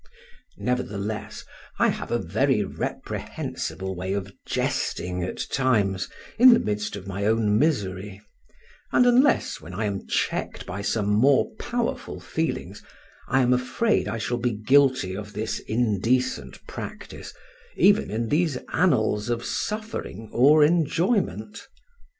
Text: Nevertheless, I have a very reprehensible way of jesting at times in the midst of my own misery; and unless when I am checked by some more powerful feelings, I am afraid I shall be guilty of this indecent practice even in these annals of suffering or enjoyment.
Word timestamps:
Nevertheless, 0.57 1.45
I 1.77 1.89
have 1.89 2.09
a 2.09 2.17
very 2.17 2.63
reprehensible 2.63 3.93
way 3.95 4.13
of 4.13 4.33
jesting 4.47 5.21
at 5.21 5.41
times 5.51 6.09
in 6.39 6.53
the 6.55 6.59
midst 6.59 6.95
of 6.95 7.05
my 7.05 7.27
own 7.27 7.59
misery; 7.59 8.19
and 8.91 9.05
unless 9.05 9.61
when 9.61 9.75
I 9.75 9.85
am 9.85 10.07
checked 10.07 10.65
by 10.65 10.81
some 10.81 11.07
more 11.07 11.51
powerful 11.59 12.19
feelings, 12.19 12.81
I 13.27 13.41
am 13.43 13.53
afraid 13.53 14.07
I 14.07 14.17
shall 14.17 14.37
be 14.39 14.53
guilty 14.55 15.15
of 15.15 15.33
this 15.33 15.59
indecent 15.59 16.65
practice 16.65 17.31
even 17.75 18.09
in 18.09 18.29
these 18.29 18.57
annals 18.73 19.29
of 19.29 19.45
suffering 19.45 20.29
or 20.33 20.63
enjoyment. 20.63 21.67